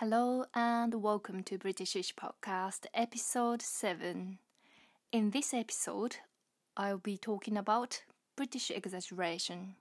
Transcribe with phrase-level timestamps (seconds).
[0.00, 4.38] Hello and welcome to Britishish Podcast, episode 7.
[5.12, 6.16] In this episode,
[6.74, 8.00] I'll be talking about
[8.34, 9.74] British exaggeration.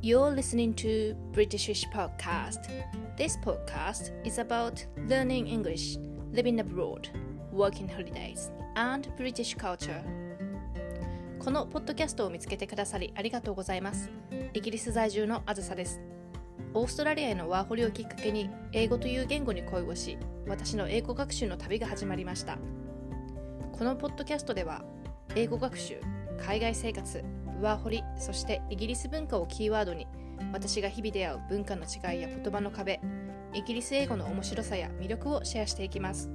[0.00, 2.70] You're listening to Britishish Podcast.
[3.16, 5.96] This podcast is about learning English,
[6.30, 7.08] living abroad,
[7.50, 10.04] working holidays, and British culture.
[11.38, 14.10] このポッドキャストを見つけてくださりありがとうございます。
[14.52, 16.00] イギリス在住のあずさです。
[16.74, 20.18] オーストラリアへのワーホリをきっかけに英語という言語に恋をし、
[20.48, 22.58] 私の英語学習の旅が始まりました。
[23.72, 24.84] このポッドキャストでは、
[25.34, 26.00] 英語学習、
[26.44, 27.22] 海外生活、
[27.60, 30.06] ワーホリ、そしてイギリス文化をキーワードに、
[30.52, 33.00] 私が日々出会う文化の違いや言葉の壁、
[33.52, 36.30] イギリス英語の面白さや魅力をシェアしていきます。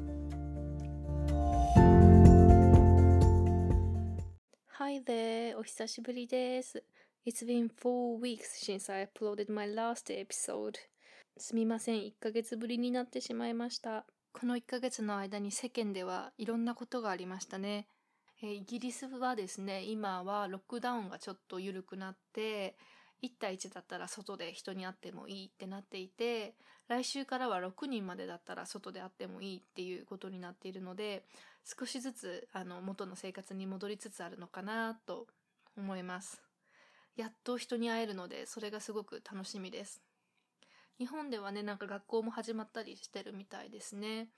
[4.91, 5.57] Hi there!
[5.57, 6.83] お久しぶりです。
[7.25, 10.73] It's been four weeks since I uploaded my last episode.
[11.37, 14.05] すみません、1ヶ月ぶりになってしまいました。
[14.33, 17.87] この1ヶ月の間に世間ではいろんなことがありましたね。
[18.43, 22.75] えイギリスはですね、今はロックダウンがちょっと緩くなって、
[23.23, 26.53] 1対1だったら外で人に会ってもいいってなっていて、
[26.89, 31.23] 来週からは6人までだったら外で会ってもいいっていうことになっているので、
[31.63, 35.27] 少しずつあの元の生活に戻りつつあるのかなと
[35.77, 36.41] 思います。
[37.15, 40.01] やっと人に会えるのでそれがすごく楽しみです。
[40.97, 44.29] 日本ではねなんか学校も始まったりしてるみたいですね。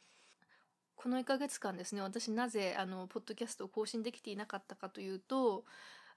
[0.95, 5.65] この1ヶ月間ですね私なぜあのポッドキャストを更新できていなかったかというと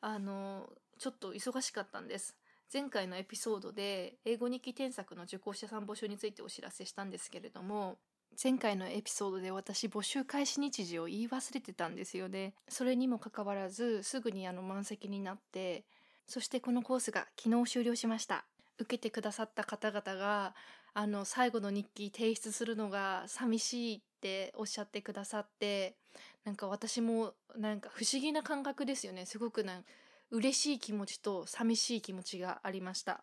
[0.01, 2.37] あのちょっと忙しかったんです。
[2.73, 7.98] 前回のエピソードで英語日記添削の受講者さん募集についてお知らせしたんですけれども
[8.42, 12.55] 前回のエピソードで私募集開始日時を言い忘れてたんですよね。
[12.69, 15.84] それにもかかわらずすぐにあの満席になって
[16.27, 18.45] そしてこのコースが昨日終了しました。
[18.79, 20.55] 受けてくださった方々が
[20.92, 25.97] あの最後の日記提出するのが寂しいっておっしゃってくださって
[26.45, 29.85] なんか私もなんか不思議な感覚ですよねすごくなん
[30.30, 33.23] 嬉しい気持ちと寂しい気持ちがありました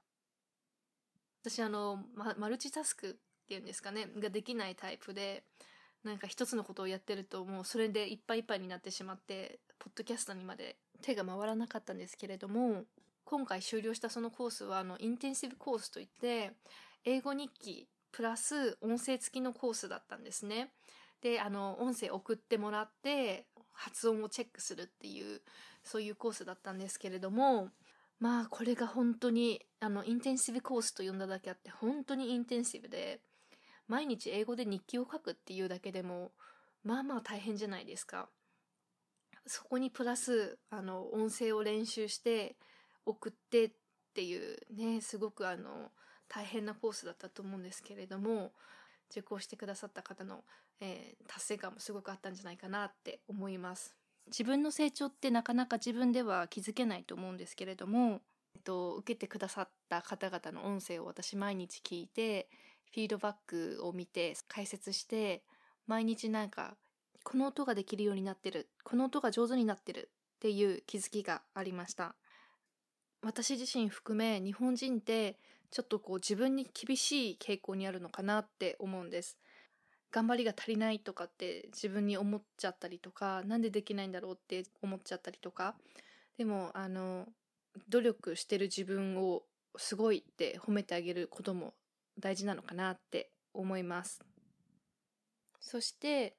[1.44, 5.44] 私あの、ま、マルチタスクっていうんですかねができないタイプで
[6.04, 12.84] なんか一つのことをやってるともうそれでいっぱいいっぱいになってしまってポッドキャストにまで手が回らなかったんですけれども
[13.26, 16.52] 今回終了したそのコースはあのインテンシブコースといって
[17.06, 20.72] 英語日記プラス音声付きのコースだったんですね。
[21.22, 25.42] であの音声送ってもらって発音をチェックするっていう
[25.84, 27.70] そういうコースだったんですけれども
[28.20, 33.22] まあこれが本当にあのインテンシブコースと呼んだだけあって本当にインテンシブで
[33.88, 36.32] 毎日英語で日記を書くっていうだけでも
[36.84, 38.30] まあまあ大変じゃないですか。
[39.46, 42.56] そこにプラスあの音声を練習して
[43.06, 43.72] 送ってっ
[44.14, 45.92] ていうねすごくあの
[46.30, 48.54] 大変なコースだったと思うんですけれども
[49.12, 50.44] 受講してくださった方の、
[50.80, 53.96] えー、達成感もすごくあったんじゃないかなって思います。
[54.28, 58.22] 自分の成長ってなかなか自分では気づけないと思うんですけれども、
[58.56, 62.48] えっと、受けてくださった方々の音声を私毎日聞いて
[62.94, 65.42] フィードバックを見て解説して
[65.88, 66.76] 毎日なんか
[67.24, 72.16] この音ができるようになってるこの音が上手になってるっていう気づきがありました。
[73.24, 75.40] 私自身含め日本人って
[75.72, 79.38] ちょっとこう自分に厳しい傾向にあるのかなって思うんです。
[80.12, 85.76] 頑張りが足りないとかって自分に思っちゃったりとか何でできないんだろうって思っちゃったりとか。
[86.38, 87.28] でもあの
[87.90, 89.44] 努力してる自分を
[89.78, 91.74] すごいって褒めてあげることも
[92.20, 94.24] 大事なのかなって思います。
[95.60, 96.36] そして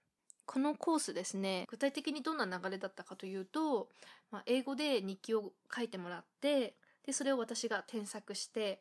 [0.47, 3.89] このコースですね具体的にどんな流れだったかというと、
[4.31, 6.75] まあ、英語で日記を書いてもらって
[7.07, 8.81] でそれを私が添削して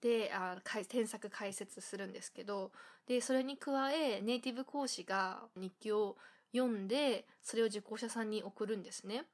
[0.00, 0.56] であ
[0.88, 2.72] 添削解説するんですけど
[3.06, 6.16] でそれに加えネイティブ講師が日記を
[6.54, 9.24] 読んでそれを受講者さんに送るんですね。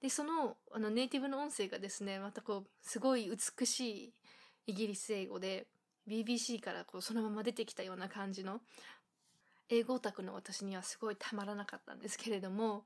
[0.00, 4.12] でそのあのネイティブの音声がですねまたこうすごい美しい
[4.66, 5.66] イギリス英語で
[6.08, 8.60] BBC からこうそのまま出てきたような感じの
[9.68, 12.84] 英語オタクの私にはすごいたまらなかったんですけれども。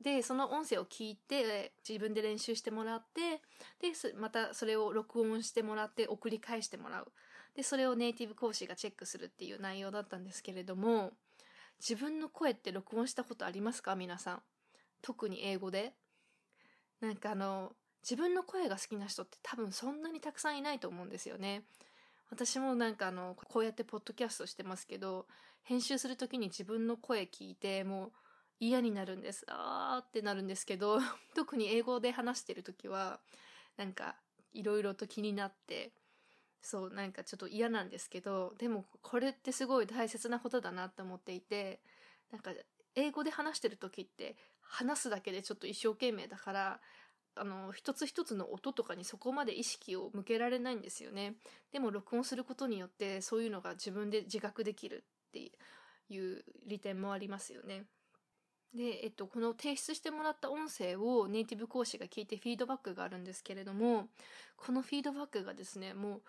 [0.00, 3.42] でその音声を聞いて自分で練習してもらって
[3.80, 7.10] でまたそれを録音してもらって送り返してもらう。
[7.56, 11.14] でそれをネイティブ講師がチェックするっていう内容だったんですけれども
[11.80, 13.96] 自分の声って録音したことありますか？
[13.96, 14.42] 皆さん。
[15.02, 15.94] 特に英語で。
[17.00, 17.72] なんかあの
[18.02, 21.64] 自分の声が好きな人って多分そんなにたくさんいないと思うんですよね。
[22.30, 25.26] 私もなんかあのこうやってポッドキャストしてますけど
[25.62, 28.12] 編集する時に自分の声聞いてもう
[28.60, 29.44] 嫌になるんです。
[29.48, 30.98] あーってなるんですけど
[31.34, 33.20] 特に英語で話してる時は
[33.76, 34.16] なんか
[34.52, 35.92] いろいろと気になって
[36.60, 41.80] そうなんかちょっと嫌なんですけどでもこれってすごい大切なことだなって思っていて
[42.30, 42.52] なんか
[42.94, 46.80] 英語で話してる時って話すだけでちょっと一生懸命だから
[47.40, 51.34] あの一つ一つの音とかにそこまで意識を向けられないんですよね。
[51.72, 55.52] でも録音することによってそういうのが自分で自覚できるって
[56.08, 57.84] いう利点もありますよね。
[58.74, 64.08] で、えっと、この提出してもらった音声をネイティブ講師が聞いてフィードバックがあるんですけれども
[64.56, 66.22] このフィードバックがですねもう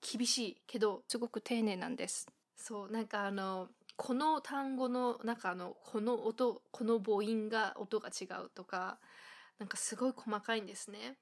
[0.00, 2.28] 厳しいけどすごく丁寧なんです。
[2.56, 8.98] そうなんかあのこの単語の中のこの音この母音が音が違うとか
[9.60, 11.18] なんかすごい細かいんですね。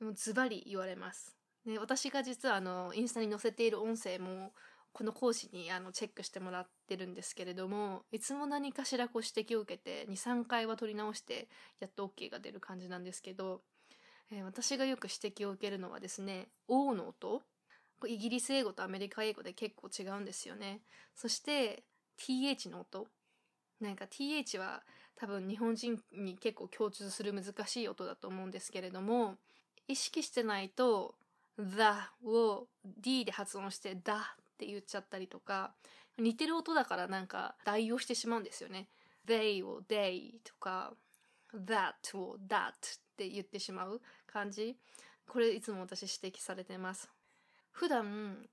[0.00, 1.36] もうズバリ言われます。
[1.64, 4.52] で私が実はあのインスタに載せている音声も
[4.92, 11.48] この講師にあのチェックしてもらってるんですけれどもいつも何かしらこう指摘を受けて23回は取り直して
[11.78, 13.62] やっと OK が出る感じなんですけど、
[14.32, 17.42] えー、私がよく指摘を受けるのはですね「O」の音。
[18.08, 20.80] イギリス英語とアメリカ英語で結構違うんですよね。
[21.14, 21.84] そして
[22.18, 23.06] TH の音。
[23.80, 24.82] なんか TH は
[25.16, 29.36] 多分日本人に結構共通する難しい音だと思うんですけれども
[29.88, 31.14] 意識してないと
[31.58, 35.72] the を d で発音してだって言っちゃったりとか
[36.18, 38.88] 似てる音だからなんか代用してしまうんですよね。
[39.26, 40.92] they を they とか
[41.54, 42.72] that を that っ
[43.16, 44.76] て言ってしまう感じ。
[45.28, 47.10] これいつも私指摘されてます。
[47.70, 48.46] 普段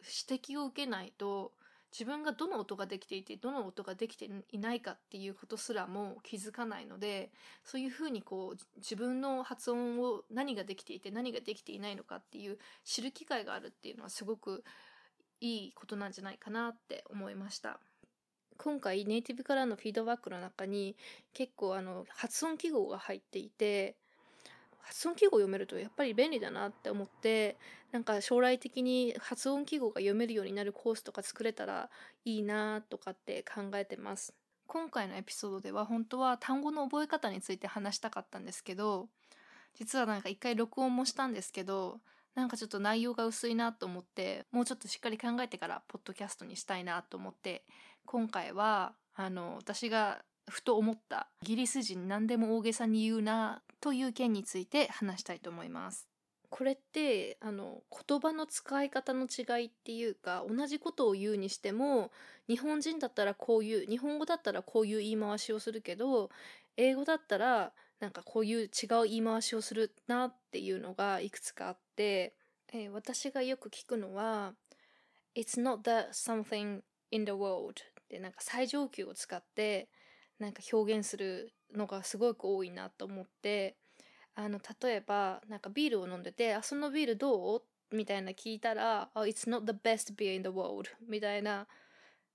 [0.00, 1.52] 指摘を受けないと
[1.96, 7.30] 自分がどの音ができていてどの音ができていないかっていうことすらも気づかないので
[7.62, 14.64] そういうふうにこう自分の発音を何ができていて何ができていないのかっていう知る機会があるっていうのはすごく
[15.40, 17.78] いいことなんじゃないかなって思いました。
[18.56, 20.96] 今回ネイティブからのフィードバックの中に
[21.32, 23.96] 結構あの発音記号が入っていて
[24.84, 27.56] 発音記号を読めるとやっぱり便利だなって思って
[27.92, 31.90] なんか将来的に発音記号が読めるようになるコースとか作れたら
[32.24, 34.34] いいなとかって考えてます。
[34.66, 39.08] 今回のエピソードでは本当は単語の覚え方について話したかったんですけど
[39.74, 42.00] 実はなんか一回録音もしたんですけど
[42.34, 47.64] なんかちょっと内容が薄いなと思ってもうちょっとしっかり考えてからポッドキャストにしたいなと思って
[48.06, 56.08] 今回はあの私がふと思ったイギリス人何でも大げさに言うなという件について話したいと思います。
[56.50, 62.12] これってあの言葉の使い方の違いっていうか同じことを言うにしても
[62.46, 66.30] 日本人だったらこういう日本語だったらこういう言い回しをするけど
[66.76, 68.68] 英語だったらなんかこういう違う
[69.04, 72.34] 言い回しをするなっていうのがいくつかあって、
[72.72, 74.54] えー、私がよく聞くのは
[75.34, 79.88] 「It's not the something in the world」でなんか最上級を使って
[80.38, 83.76] なんか表現するのがすごく多いなと思って
[84.34, 87.62] あの例えばなんかビールを飲んでて「あそのビールどう?」
[87.94, 91.68] みたいな聞いたら「oh, It's not the best beer in the world」みたいな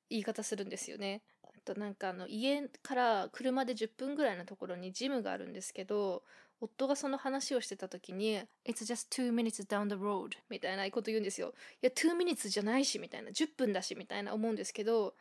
[0.10, 1.22] 言い方するんですよね。
[1.44, 6.24] あとなんかあの家から車で10分ぐらいのところにジムがあるんですけど
[6.62, 11.54] 夫がその話をしてた時に「It's just two minutes down the road」みたいなこと言うんですよ。
[11.82, 15.16] いや2 minutes じゃないしみたいな10分だしみたいな思うんですけど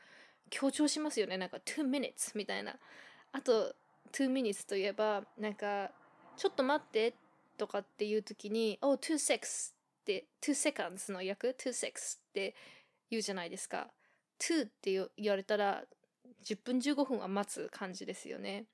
[0.50, 1.36] 強調しますよね。
[1.36, 2.76] なんか2 minutes みたいな。
[3.32, 3.74] あと
[4.12, 5.90] 2 minutes といえばなんか
[6.36, 7.14] ちょっと待って
[7.56, 9.74] とかっていう時に oh two seconds っ
[10.04, 12.54] て2 seconds の訳？2 seconds って
[13.10, 13.88] 言うじゃないですか。
[14.40, 15.82] 2って言われたら
[16.44, 18.64] 10分15分は待つ感じですよね。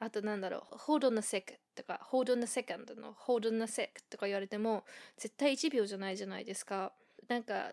[0.00, 3.88] あとなんだろう hold on a sec とか hold on a second の hold on a sec
[4.08, 4.84] とか言われても
[5.16, 6.92] 絶対1秒じゃないじゃないですか。
[7.26, 7.72] なんか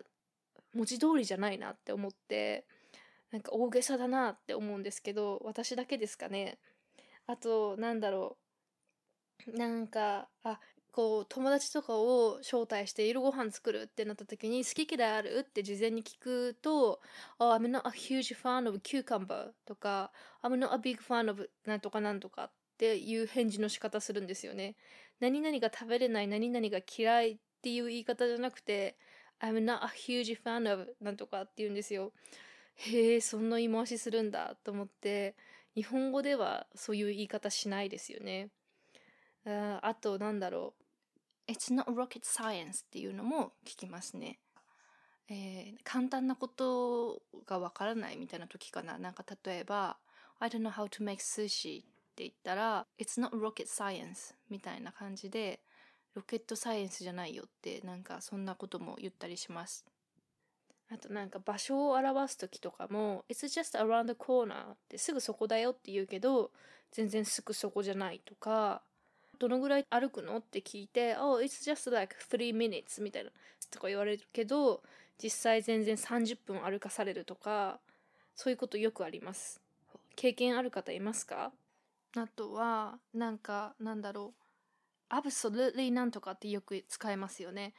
[0.74, 2.64] 文字通りじゃないなって思って。
[3.30, 6.58] なんか大げさだなって思うんですけど私だけですかね
[7.26, 8.36] あとなんだろ
[9.46, 10.58] うなんかあ
[10.96, 17.02] こう友達とかを招待して夜ご飯作るってなった時に好き嫌いあるって事前に聞くと
[17.38, 20.10] 「oh, I'm not a huge fan of cucumber」とか
[20.42, 24.74] 「I'm not a big fan of なんとかなんとか」っていう返事の仕方するんですよね。
[25.20, 28.96] 何々が食べれない何々が嫌いっていう言い方じゃなくて
[29.40, 32.12] 「I'm not a huge fan of なんとか」って言うんですよ。
[32.76, 35.34] へえそんな言い回しするんだと思って
[35.74, 38.50] 日本語ではそういう言い方しないですよね。
[39.46, 40.74] ああとなんだろ
[41.46, 44.38] う「It's not rocket science」っていうのも聞きますね。
[45.28, 48.98] えー、簡単なことがわからないみたいな時かな。
[48.98, 49.98] なんか例えば
[50.38, 55.60] 「I don't know how to make sushi」って言ったら「It's not rocket science」みたいな感じで
[56.14, 59.84] ロケットサイエンスじゃないよってなんかそんなことも言ったりします。
[60.90, 66.52] あとなんか場所を表す時とかも「It's just around the corner」ってすぐそこだよって言うけど
[66.92, 68.82] 全然すぐそこじゃないとか
[69.38, 73.30] どのぐらい歩くのって聞いて、Oh, it's just like three minutes みたいな
[73.70, 74.82] とか言われるけど、
[75.22, 77.78] 実際全然30分歩かされるとか、
[78.34, 79.60] そういうことよくあります。
[80.14, 81.52] 経験ある方いますか？
[82.16, 84.32] あとは、なんか、なんだろ
[85.12, 85.14] う。
[85.14, 87.74] absolutely なんとかってよく使えますよね。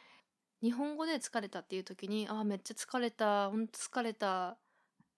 [0.61, 4.57] 日本語で疲れたっていう時に、ああ、めっちゃ疲れた、ほんと疲れた、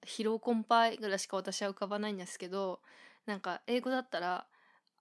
[0.05, 2.81] 疲労困憊ぐらいしか私は浮かばないんですけど、
[3.25, 4.45] なんか英語だったら、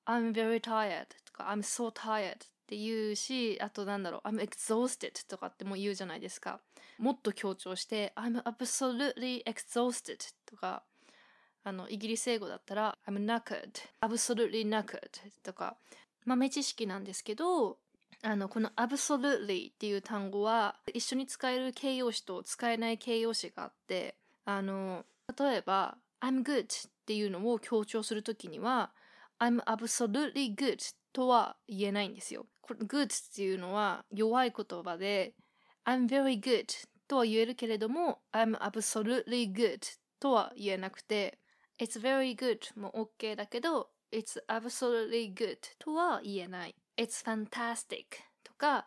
[0.07, 6.61] I'm very tired とか I'm so tired って言うし、あとなんだろう、I'm exhausted とかっても言うじゃないですか。
[6.99, 10.83] もっと強調して、I'm absolutely exhausted とか、
[11.64, 15.11] あの、イギリス英語だったら、I'm knackered, absolutely knackered
[15.42, 15.76] とか、
[16.25, 17.78] 豆知識なんですけど、
[18.22, 25.04] あの、この absolutely っていう単語は、一緒に使える形容詞と使えない形容詞があって、あの、
[25.38, 28.92] 例えば、I'm good っていうのを強調するときには、
[29.38, 30.78] I'm absolutely good
[31.12, 32.46] とは言えないんですよ。
[32.66, 35.34] good っていうのは弱い言葉で、
[35.84, 36.66] I'm very good
[37.06, 39.78] とは言えるけれども、I'm absolutely good
[40.20, 41.38] とは言えなくて、
[41.78, 46.74] It's very good も OK だけど、It's absolutely good とは言えない。
[46.99, 48.05] It's fantastic
[48.43, 48.85] とか、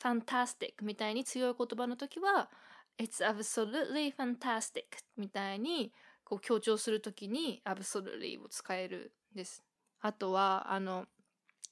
[0.00, 2.50] fantastic みたいに強い言葉の時は、
[2.98, 4.84] It's absolutely fantastic
[5.16, 5.92] みたいに
[6.24, 9.64] こう強調するときに absolutely を使えるんです。
[10.00, 11.06] あとは、あの、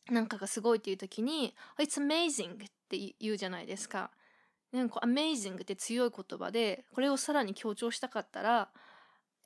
[0.09, 2.57] なんかがすごいっていうときに、It's amazing っ
[2.89, 4.11] て言うじゃないですか。
[4.73, 8.71] なんか amazing って強い言葉で、これをさらに強調したかったら、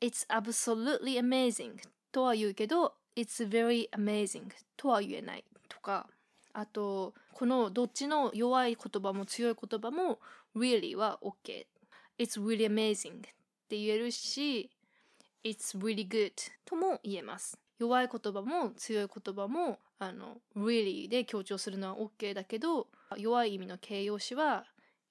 [0.00, 1.76] It's absolutely amazing
[2.12, 5.44] とは言うけど It's very amazing とは言えない
[5.84, 6.08] か
[6.52, 10.18] あとこのどっちの弱い言葉も強い言葉も
[10.56, 11.66] really は OK
[12.18, 13.20] It's really amazing っ
[13.68, 14.70] て言えるし
[15.44, 16.32] It's really good
[16.64, 17.58] とも言えます。
[17.78, 22.86] 弱い言葉も強い言葉もあの really で強調するのは OK だけど
[23.18, 24.64] 弱い意味の形容詞は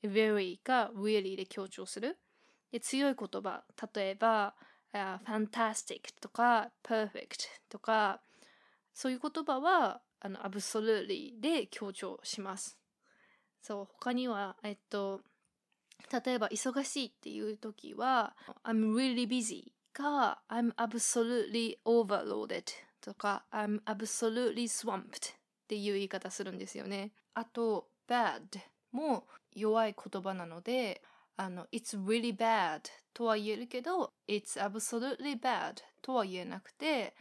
[0.04, 2.18] very か really で強調する。
[2.72, 3.64] で強い言葉
[3.94, 4.56] 例えば
[4.94, 8.22] uh, fantastic とか perfect とか
[8.94, 12.78] そういう言葉はあの absolutely で強調します。
[13.62, 15.22] そう他にはえっと
[16.26, 22.64] 例えば忙しいっていう時は I'm really busy か I'm absolutely overloaded
[23.00, 25.36] とか I'm absolutely swamped っ
[25.68, 27.12] ていう言い方するんですよね。
[27.36, 28.42] あと bad
[28.92, 31.02] も弱い言葉なので
[31.36, 32.82] あの、it's really bad
[33.14, 37.16] とは言えるけど、it's absolutely bad とは言えなくて、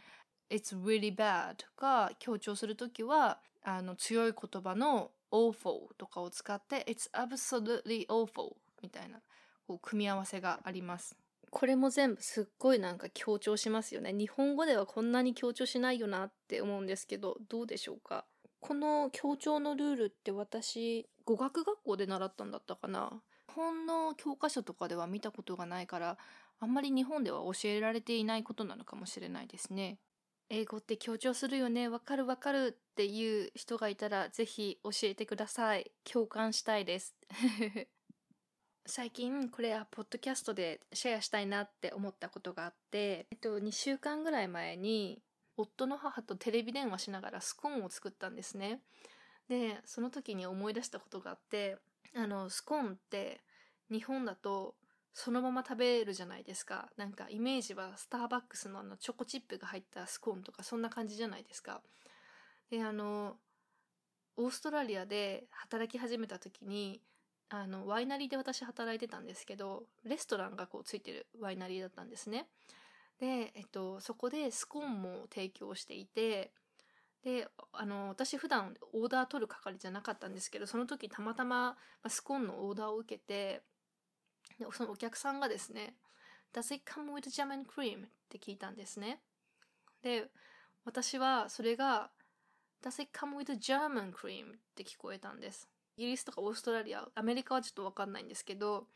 [0.53, 9.19] it's really bad が強調するときは、あの、強い言葉の awful とかを使って、it's absolutely awful みたいな、
[9.67, 11.17] こう、組み合わせがあります。
[11.49, 14.11] これも全部すっごいなんか強調しますよね。
[14.11, 18.25] 日本語ではこんなに強調しないよなって思うんですけど、どうでしょうか？
[18.59, 23.21] この強調のルールって私、語学学校で習ったんだったかな
[23.53, 26.17] 本の教科書とかでは見たことがないから
[26.59, 29.99] あんまり日本では教えられていないことなのかもしれないですね。
[30.49, 35.91] 英語って強調するよねわかるわかるっていう人がいたらぜひ教えてください。
[36.03, 37.15] 共感したいです。
[38.85, 45.21] 最近これはポッドキャストでシェアしたいなって思ったことがあって、えっと、2週間ぐらい前に
[45.55, 48.81] 夫の母とテレビ電話しながらスコーンを作ったんですね。
[49.47, 51.77] でその時に思い出したことがあって
[52.15, 53.41] あのスコーンって
[53.89, 54.75] 日本だと
[55.13, 56.89] そのまま食べるじゃないですか。
[56.97, 61.81] なんかイメージはスターバックスのあのチョコチップが入ったスコーンとかそんな感じじゃないですか。
[62.69, 63.37] であの
[64.37, 67.01] オーストラリアで働き始めた時に
[67.49, 72.47] あのワイナリーで私働いてたんですけどレストランがこうついてるワイナリーだったんですね。
[73.19, 76.51] で、えっと、そこでスコーンも提供していて
[77.23, 81.77] であの私普段オーダー取る係じゃなかったんですけどその時たまたま
[82.07, 83.61] スコーンのオーダーを受けて
[84.59, 85.95] でそのお客さんがですね
[86.53, 89.21] 「Does it come with jam and cream?」って聞いたんですね
[90.01, 90.29] で
[90.85, 92.11] 私はそれが
[92.83, 98.87] 「Does it come with German cream?」って聞こえたんですイギリスとかオーストラリアアメリカはちょっと分かんないんですけど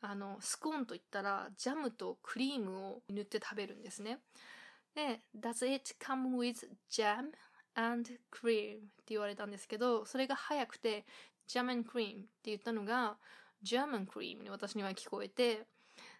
[0.00, 4.20] あのスコーンといったらジャムとクリームを塗って食べるんですね
[4.94, 7.32] で「Does it come with jam
[7.74, 8.78] and cream?
[8.78, 11.04] って言われたんですけど、それが早くて
[11.48, 13.18] German cream って言ったのが
[13.64, 15.66] German cream に私には聞こえて、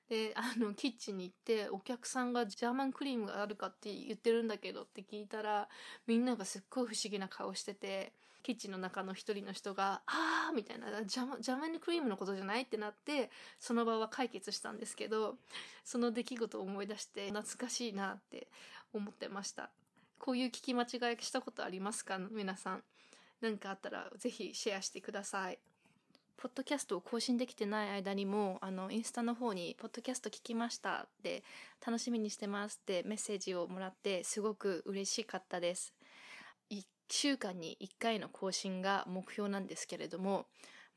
[0.09, 5.69] で、あの、キッチンに行って、お客さんがジャーマンクリームがあるかって言ってるんだけどって聞いたら、
[6.07, 12.63] みんながすっごい不思議な顔してて、キッチンの中の一人の人が、あーみたいな、ジャジャーマンクリームのことじゃない？
[12.65, 15.37] ってなって、その場は解決したんですけど、
[15.85, 18.49] その出来事を思い出して、懐かしいなって
[18.93, 19.71] 思ってました。
[20.19, 20.89] こういう聞き間違い
[21.23, 22.19] したことありますか？
[22.19, 22.83] 皆さん。
[23.41, 25.59] 何かあったらぜひシェアしてください。
[26.37, 31.43] ポッドキャストを更新できてない間にも、あの、インスタの方に、ポッドキャスト聞きましたって、
[31.85, 35.95] 楽しみにしてますってメッセージをもらって、すごく嬉しかったです。
[36.71, 40.47] 1週間に1回の更新が目標なんですけれども、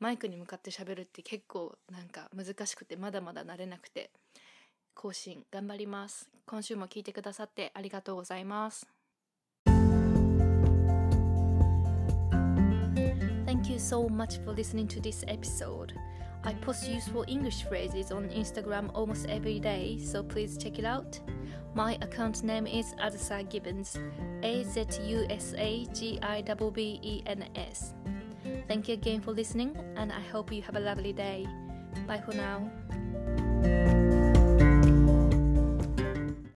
[0.00, 4.10] マイクに向かって喋るって結構なんか難しくて、まだまだ慣れなくて、
[4.94, 6.28] 更新頑張ります。
[6.46, 8.97] 今週も聞いてくださってありがとうございます。
[13.78, 15.92] So much for listening to this episode.
[16.44, 21.18] I post useful English phrases on Instagram almost every day, so please check it out.
[21.74, 23.98] My account name is Azusa Gibbons,
[24.42, 27.94] A Z U S A G I B B E N S.
[28.66, 31.46] Thank you again for listening, and I hope you have a lovely day.
[32.06, 32.70] Bye for now.